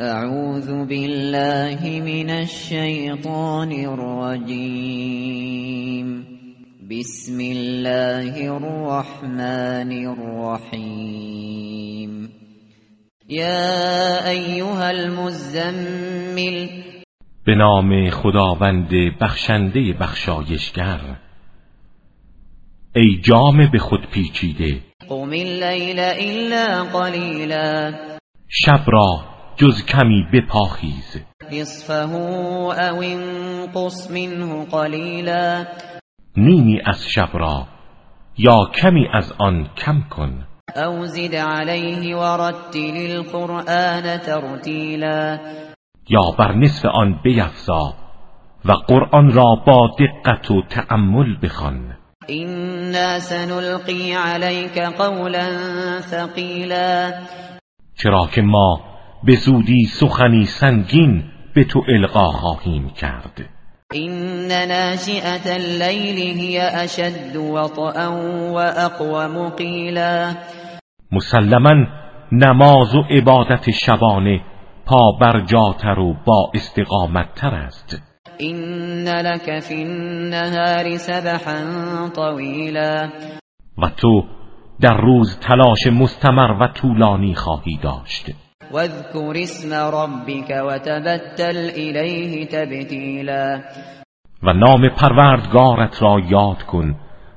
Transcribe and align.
اعوذ 0.00 0.66
بالله 0.66 2.00
من 2.00 2.30
الشیطان 2.30 3.72
الرجیم 3.72 4.86
بسم 6.90 7.38
الله 7.40 8.50
الرحمن 8.50 9.92
الرحیم 10.06 11.30
یا 13.28 14.28
ایها 14.30 14.86
المزمل. 14.86 16.68
به 17.46 17.54
نام 17.54 18.10
خداوند 18.10 18.90
بخشنده 19.20 19.92
بخشایشگر. 20.00 21.00
ای 22.96 23.20
جام 23.24 23.70
به 23.72 23.78
خود 23.78 24.10
پیچیده. 24.10 24.80
قم 25.08 25.30
اللیل 25.30 26.00
الا 26.00 26.84
قلیلا 26.84 27.92
شب 28.48 28.84
را 28.86 29.33
جز 29.56 29.84
کمی 29.84 30.26
بپاخیز 30.32 31.22
نصفه 31.52 32.14
او 32.14 32.72
انقص 33.02 34.10
منه 34.10 34.64
قلیلا. 34.64 35.64
نیمی 36.36 36.80
از 36.86 37.08
شب 37.08 37.28
را 37.32 37.66
یا 38.38 38.70
کمی 38.74 39.08
از 39.12 39.32
آن 39.38 39.68
کم 39.76 40.00
کن. 40.10 40.46
او 40.76 41.06
زد 41.06 41.34
علیه 41.34 42.16
ورتل 42.16 43.10
القرآن 43.10 44.18
ترتیلا. 44.18 45.38
یا 46.08 46.30
بر 46.38 46.54
نصف 46.54 46.84
آن 46.84 47.20
بیفزا 47.24 47.94
و 48.64 48.72
قرآن 48.72 49.32
را 49.32 49.62
با 49.66 49.90
دقت 49.98 50.50
و 50.50 50.62
تأمل 50.62 51.36
بخوان. 51.42 51.96
اینا 52.26 53.18
سنلقی 53.18 54.12
علیک 54.12 54.78
قولا 54.78 55.48
ثقیلا. 56.00 57.12
چرا 57.96 58.28
که 58.34 58.42
ما 58.42 58.93
به 59.26 59.36
زودی 59.36 59.84
سخنی 59.84 60.44
سنگین 60.44 61.24
به 61.54 61.64
تو 61.64 61.82
القا 61.88 62.26
خواهیم 62.26 62.90
کرد. 62.90 63.50
این 63.92 64.12
ناشئه 64.48 65.54
اللیل 65.54 66.38
هی 66.38 66.58
اشد 66.58 67.36
وطئا 67.36 68.12
و 68.52 68.58
اقوم 68.58 69.48
قیلا 69.48 70.34
مسلما 71.12 71.86
نماز 72.32 72.94
و 72.94 73.02
عبادت 73.10 73.70
شبانه 73.70 74.40
پا 74.86 75.12
بر 75.20 75.40
جاتر 75.40 75.98
و 75.98 76.16
با 76.26 76.50
استقامت 76.54 77.34
تر 77.34 77.54
است. 77.54 78.02
این 78.38 78.58
لك 79.08 79.60
فی 79.60 79.82
النهار 79.84 80.96
سبحا 80.96 82.08
طویلا 82.08 83.10
و 83.78 83.88
تو 83.96 84.24
در 84.80 84.96
روز 84.96 85.38
تلاش 85.38 85.86
مستمر 85.86 86.56
و 86.60 86.68
طولانی 86.74 87.34
خواهی 87.34 87.78
داشت. 87.82 88.30
واذكر 88.72 89.42
اسم 89.42 89.74
ربك 89.74 90.50
وتبتل 90.50 91.56
الیه 91.56 92.46
تبتیلا 92.46 93.60
و 94.42 94.52
نام 94.52 94.88
پروردگارت 94.88 96.02
را 96.02 96.16
یاد 96.28 96.62
کن 96.62 96.96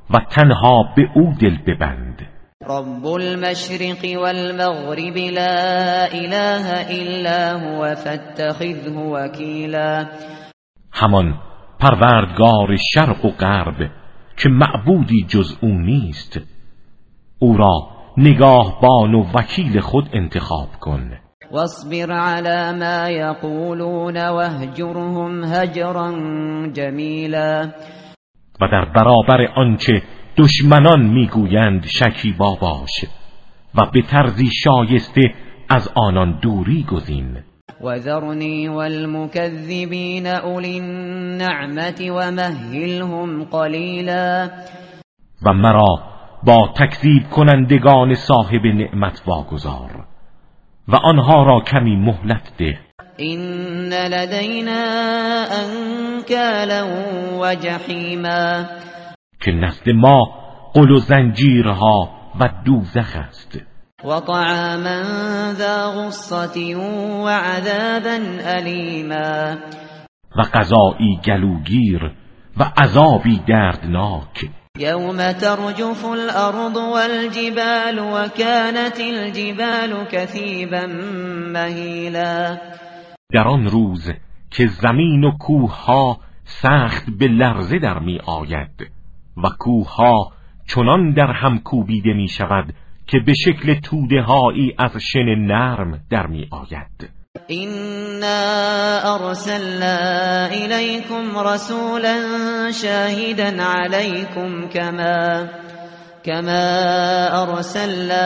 و 0.10 0.20
تنها 0.30 0.94
به 0.96 1.10
او 1.16 1.34
دل 1.42 1.58
ببند. 1.68 2.28
رب 2.70 3.06
المشرق 3.06 4.22
والمغرب 4.22 5.18
لا 5.18 6.06
اله 6.06 6.86
الا 6.90 7.54
هو 7.54 7.96
فاتخذه 7.96 8.98
وكيلا. 8.98 10.06
همان 10.94 11.34
پروردگار 11.80 12.76
شرق 12.94 13.26
و 13.26 13.30
غرب 13.30 13.92
که 14.38 14.50
معبودی 14.50 15.26
جز 15.30 15.58
او 15.62 15.70
نیست. 15.70 16.40
او 17.40 17.58
را 17.58 17.97
نگاهبان 18.18 19.16
و 19.16 19.26
وکیل 19.34 19.80
خود 19.80 20.10
انتخاب 20.14 20.68
کن. 20.82 21.12
واصبر 21.52 22.12
على 22.12 22.80
ما 22.80 23.10
يقولون 23.10 24.30
واهجرهم 24.30 25.44
هجرا 25.44 26.12
جمیلا 26.74 27.72
و 28.62 28.68
در 28.72 28.86
برابر 28.96 29.48
آنچه 29.56 30.02
دشمنان 30.38 31.06
می‌گویند 31.06 31.86
شکیبا 31.86 32.56
باش 32.62 33.06
و 33.76 33.86
به 33.94 34.02
طرزی 34.02 34.50
شایسته 34.64 35.34
از 35.70 35.90
آنان 35.96 36.40
دوری 36.42 36.86
گزین. 36.92 37.38
وذرني 37.82 38.68
والمكذبين 38.68 40.28
أولي 40.28 40.80
النعمة 40.80 42.12
ومهلهم 42.12 43.44
قلیلا. 43.44 44.50
و 45.46 45.54
مرا 45.54 46.17
با 46.48 46.74
تکذیب 46.76 47.30
کنندگان 47.30 48.16
صاحب 48.16 48.66
نعمت 48.66 49.22
واگذار 49.26 50.06
و 50.88 50.96
آنها 50.96 51.44
را 51.44 51.60
کمی 51.60 51.96
مهلت 51.96 52.52
ده. 52.58 52.80
این 53.18 53.40
لدینا 53.94 54.84
انکالا 55.44 56.88
و 57.42 57.56
جحیما 57.56 58.66
که 59.42 59.52
نزد 59.52 59.90
ما 59.90 60.24
قل 60.74 60.92
و 60.92 60.98
زنجیرها 60.98 62.10
و 62.40 62.50
دوزخ 62.66 63.16
است. 63.16 63.62
و 64.04 64.20
طعاما 64.20 65.04
ذا 65.54 65.92
غصة 65.92 66.76
و 67.24 67.28
عذابا 67.28 68.18
الیما 68.46 69.56
و 70.38 70.42
غذایی 70.54 71.20
گلوگیر 71.26 72.12
و 72.58 72.64
عذابی 72.78 73.42
دردناک. 73.48 74.50
یوم 74.80 75.32
ترجف 75.32 76.06
الارض 76.06 76.78
والجبال 76.78 78.00
وكانت 78.00 79.00
الجبال 79.00 80.06
كثيبا 80.12 80.88
مهیلا 81.54 82.58
در 83.34 83.48
آن 83.48 83.68
روز 83.68 84.12
که 84.52 84.68
زمین 84.68 85.24
و 85.24 85.32
کوه 85.38 85.86
ها 85.86 86.20
سخت 86.44 87.06
به 87.20 87.28
لرزه 87.28 87.80
در 87.80 88.00
می 88.00 88.20
آید 88.26 88.92
و 89.38 89.48
کوه 89.60 89.96
ها 89.96 90.32
چنان 90.68 91.14
در 91.14 91.32
هم 91.32 91.60
کوبیده 91.60 92.14
می 92.14 92.28
شود 92.28 92.74
که 93.08 93.20
به 93.20 93.34
شکل 93.34 93.74
توده 93.74 94.22
هایی 94.22 94.76
از 94.78 94.92
شن 94.98 95.36
نرم 95.36 96.00
در 96.10 96.28
می 96.28 96.48
آید. 96.52 97.17
اینا 97.48 98.40
ارسلنا 99.16 99.96
الیکم 100.46 101.38
رسولا 101.48 102.18
شاهدا 102.72 103.50
علیکم 103.60 104.68
کما 104.68 105.46
كما 106.24 106.68
ارسلنا 107.42 108.26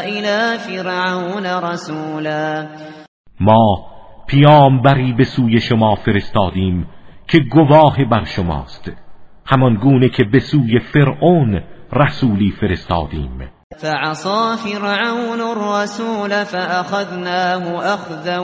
الى 0.00 0.58
فرعون 0.58 1.46
رسولا. 1.46 2.66
ما 3.40 3.86
پیامبری 4.26 5.12
به 5.12 5.24
سوی 5.24 5.60
شما 5.60 5.94
فرستادیم 5.94 6.86
که 7.28 7.38
گواه 7.38 8.04
بر 8.10 8.24
شماست. 8.24 8.92
همان 9.46 9.74
گونه 9.74 10.08
که 10.08 10.24
به 10.24 10.38
سوی 10.38 10.80
فرعون 10.80 11.62
رسولی 11.92 12.50
فرستادیم. 12.60 13.55
فعصا 13.76 14.56
فرعون 14.56 15.40
الرسول 15.40 16.44
فأخذناه 16.44 17.94
اخذا 17.94 18.38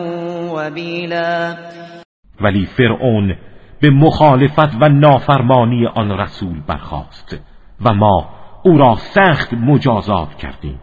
وبیلا 0.53 1.57
ولی 2.41 2.67
فرعون 2.67 3.37
به 3.83 3.91
مخالفت 3.91 4.75
و 4.81 4.89
نافرمانی 4.89 5.87
آن 5.87 6.11
رسول 6.11 6.61
برخاست 6.69 7.41
و 7.85 7.95
ما 7.95 8.29
او 8.65 8.79
را 8.79 8.97
سخت 8.97 9.55
مجازات 9.55 10.35
کردیم. 10.39 10.81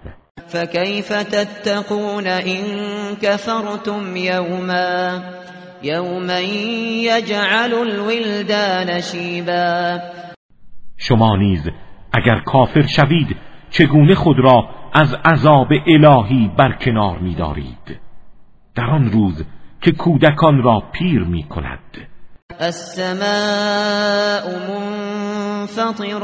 فكيف 0.48 1.14
تتقون 1.14 2.28
إن 2.28 2.62
كفرتم 3.22 4.18
يوما 4.18 5.24
يوما 5.84 6.40
يجعل 6.40 7.74
الولدان 7.74 9.02
شیبا. 9.02 10.00
شما 10.98 11.36
نیز 11.36 11.70
اگر 12.14 12.40
کافر 12.46 12.82
شوید 12.82 13.49
چگونه 13.70 14.16
خود 14.16 14.40
را 14.40 14.70
از 14.94 15.14
عذاب 15.14 15.68
الهی 15.88 16.52
برکنار 16.58 17.20
می‌دارید؟ 17.20 18.00
در 18.76 18.90
آن 18.90 19.12
روز 19.12 19.46
که 19.82 19.92
کودکان 19.92 20.64
را 20.64 20.84
پیر 20.92 21.24
می 21.24 21.44
کند 21.44 21.80
السماء 22.60 23.20
منفطر 24.70 26.20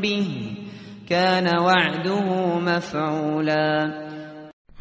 به 0.00 0.24
كان 1.08 1.46
وعده 1.58 2.22
مفعولا. 2.58 3.92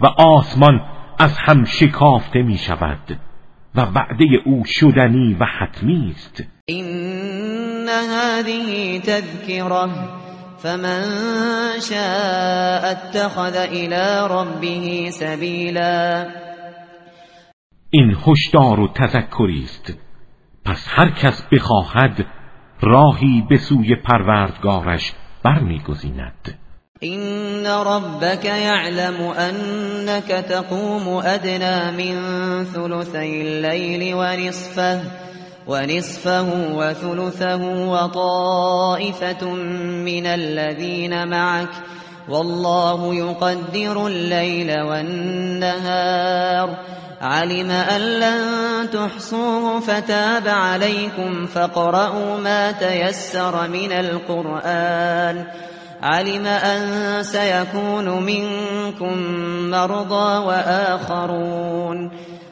و 0.02 0.06
آسمان 0.06 0.82
از 1.20 1.38
هم 1.38 1.66
شکافته 1.66 2.42
می 2.42 2.58
شود 2.58 3.20
و 3.76 3.82
وعده 3.82 4.26
او 4.46 4.64
شدنی 4.66 5.34
و 5.40 5.46
حتمی 5.46 6.12
است. 6.16 6.44
این 6.66 7.88
هذه 7.90 9.00
تذکره 9.00 9.90
فمن 10.64 11.04
شاء 11.90 12.92
اتخذ 12.92 13.56
الى 13.56 14.28
ربه 14.30 15.10
سبیلا 15.12 16.28
این 17.90 18.18
هشدار 18.28 18.80
و 18.80 18.88
تذکری 18.88 19.64
است. 19.64 19.98
پس 20.66 20.88
هر 20.90 21.12
کس 21.12 21.44
بخواهد 21.52 22.26
راهی 22.82 23.44
به 23.50 23.58
سوی 23.58 23.96
پروردگارش 23.96 25.14
برمیگزیند. 25.44 26.58
إن 27.04 27.68
ربك 27.68 28.46
يعلم 28.46 29.22
أنك 29.22 30.28
تقوم 30.50 31.22
أدنى 31.26 31.92
من 31.98 32.16
ثلثي 32.66 33.42
الليل 33.42 34.14
ونصفه 34.14 35.21
ونصفه 35.72 36.48
وثلثه 36.76 37.64
وطائفة 37.88 39.46
من 40.06 40.26
الذين 40.26 41.28
معك 41.28 41.70
والله 42.30 43.16
يقدر 43.16 44.08
الليل 44.08 44.82
والنهار. 44.82 46.70
علم 47.22 47.72
أن 47.72 48.02
لن 48.02 48.42
تحصوه 48.90 49.80
فتاب 49.80 50.48
عليكم 50.48 51.46
فاقرؤوا 51.46 52.38
ما 52.38 52.72
تيسر 52.72 53.68
من 53.68 53.92
القرآن. 53.92 55.46
علم 56.04 56.46
أن 56.46 57.24
سيكون 57.24 58.24
منكم 58.24 59.18
مرضى 59.72 60.38
وآخرون. 60.38 62.12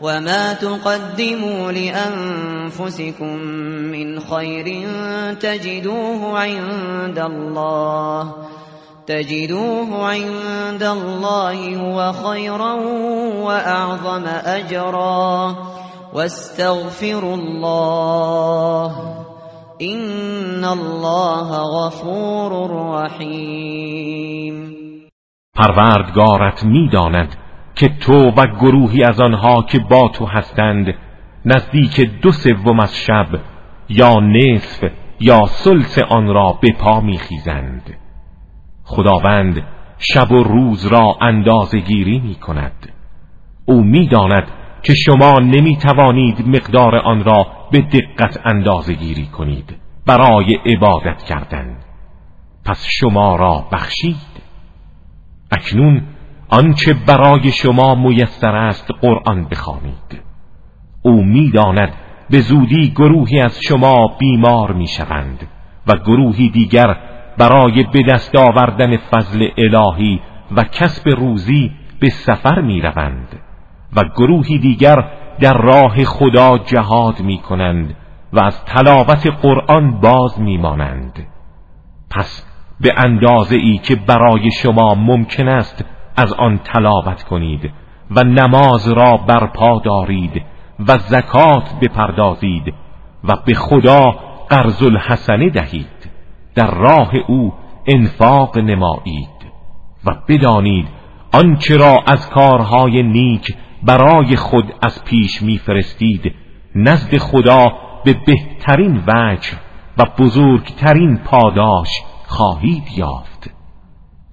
وما 0.00 0.54
تقدموا 0.54 1.72
لأنفسكم 1.72 3.36
من 3.92 4.20
خير 4.20 4.88
تجدوه 5.40 6.38
عند 6.38 7.18
الله 7.18 8.34
تجدوه 9.06 10.06
عند 10.06 10.82
الله 10.82 11.76
هو 11.76 12.12
خيرا 12.12 12.72
وأعظم 13.42 14.24
أجرا 14.26 15.56
واستغفروا 16.14 17.34
الله 17.34 18.92
إن 19.82 20.64
الله 20.64 21.48
غفور 21.52 22.70
رحیم 23.00 24.76
پروردگارت 25.54 26.64
میداند 26.64 27.45
که 27.76 27.88
تو 27.88 28.30
و 28.30 28.46
گروهی 28.46 29.04
از 29.04 29.20
آنها 29.20 29.62
که 29.62 29.78
با 29.78 30.08
تو 30.08 30.26
هستند 30.26 30.94
نزدیک 31.44 32.00
دو 32.00 32.32
سوم 32.32 32.80
از 32.80 32.96
شب 32.96 33.26
یا 33.88 34.20
نصف 34.20 34.84
یا 35.20 35.46
سلس 35.46 35.98
آن 35.98 36.26
را 36.26 36.58
به 36.62 36.72
پا 36.72 37.00
میخیزند. 37.00 37.98
خداوند 38.84 39.62
شب 39.98 40.32
و 40.32 40.42
روز 40.42 40.86
را 40.86 41.16
اندازه 41.20 41.78
گیری 41.78 42.20
می 42.20 42.34
کند 42.34 42.92
او 43.64 43.84
می‌داند 43.84 44.48
که 44.82 44.94
شما 44.94 45.38
نمی 45.38 45.76
توانید 45.76 46.48
مقدار 46.48 46.96
آن 46.96 47.24
را 47.24 47.46
به 47.72 47.80
دقت 47.80 48.40
اندازه 48.44 48.94
گیری 48.94 49.26
کنید 49.26 49.76
برای 50.06 50.54
عبادت 50.54 51.22
کردن. 51.22 51.76
پس 52.64 52.86
شما 53.00 53.36
را 53.36 53.68
بخشید. 53.72 54.16
اکنون 55.52 56.02
آنچه 56.48 56.94
برای 57.06 57.52
شما 57.52 57.94
میسر 57.94 58.56
است 58.56 58.90
قرآن 59.00 59.44
بخوانید. 59.44 60.22
او 61.02 61.24
می‌داند 61.24 61.92
به 62.30 62.40
زودی 62.40 62.90
گروهی 62.90 63.40
از 63.40 63.58
شما 63.68 64.16
بیمار 64.18 64.72
می‌شوند 64.72 65.48
و 65.86 65.96
گروهی 65.96 66.48
دیگر 66.48 66.96
برای 67.38 67.84
به 67.92 68.02
دست 68.02 68.36
آوردن 68.36 68.96
فضل 68.96 69.48
الهی 69.58 70.20
و 70.56 70.62
کسب 70.62 71.08
روزی 71.08 71.72
به 72.00 72.08
سفر 72.08 72.60
می‌روند 72.60 73.40
و 73.96 74.02
گروهی 74.16 74.58
دیگر 74.58 75.10
در 75.40 75.52
راه 75.52 76.04
خدا 76.04 76.58
جهاد 76.58 77.20
می 77.20 77.38
کنند 77.38 77.94
و 78.32 78.40
از 78.40 78.64
تلاوت 78.64 79.26
قرآن 79.26 80.00
باز 80.00 80.40
میمانند. 80.40 81.26
پس 82.10 82.46
به 82.80 82.94
اندازه 82.96 83.56
ای 83.56 83.78
که 83.78 83.96
برای 83.96 84.50
شما 84.50 84.94
ممکن 84.94 85.48
است 85.48 85.84
از 86.16 86.32
آن 86.32 86.58
تلاوت 86.58 87.22
کنید 87.22 87.72
و 88.10 88.24
نماز 88.24 88.88
را 88.88 89.16
برپا 89.16 89.80
دارید 89.84 90.42
و 90.88 90.98
زکات 90.98 91.74
بپردازید 91.82 92.74
و 93.24 93.36
به 93.46 93.54
خدا 93.54 94.10
قرض 94.48 94.82
الحسنه 94.82 95.50
دهید. 95.50 96.10
در 96.54 96.70
راه 96.70 97.10
او 97.28 97.52
انفاق 97.86 98.58
نمایید 98.58 99.28
و 100.04 100.14
بدانید 100.28 100.88
آنچه 101.32 101.76
را 101.76 102.02
از 102.06 102.30
کارهای 102.30 103.02
نیک 103.02 103.56
برای 103.82 104.36
خود 104.36 104.74
از 104.82 105.04
پیش 105.04 105.42
میفرستید 105.42 106.34
نزد 106.74 107.16
خدا 107.18 107.72
به 108.04 108.16
بهترین 108.26 109.02
وجه 109.06 109.52
و 109.98 110.04
بزرگترین 110.18 111.18
پاداش 111.18 111.88
خواهید 112.26 112.84
یافت. 112.96 113.50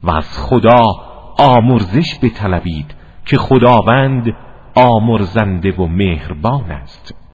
و 0.03 0.11
از 0.11 0.39
خدا 0.39 1.12
آمرزش 1.37 2.19
بطلبید 2.21 2.95
که 3.25 3.37
خداوند 3.37 4.33
آمرزنده 4.75 5.71
و 5.71 5.87
مهربان 5.87 6.71
است. 6.71 7.15